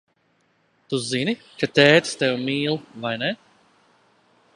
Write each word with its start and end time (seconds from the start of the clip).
Tu 0.93 0.99
zini, 1.09 1.35
ka 1.63 1.69
tētis 1.79 2.17
tevi 2.21 2.41
mīl, 2.47 2.81
vai 3.05 3.13
ne? 3.25 3.31